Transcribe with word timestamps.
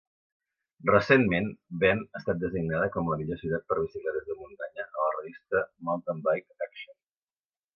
Recentment, 0.89 1.49
Bend 1.83 2.07
ha 2.13 2.21
estat 2.21 2.39
designada 2.43 2.89
com 2.97 3.11
la 3.13 3.17
millor 3.19 3.41
ciutat 3.43 3.67
per 3.69 3.77
a 3.77 3.83
bicicletes 3.83 4.27
de 4.31 4.39
muntanya 4.41 4.87
a 4.89 5.05
la 5.05 5.13
revista 5.19 5.63
Mountain 5.91 6.25
Bike 6.31 6.69
Action. 6.69 6.99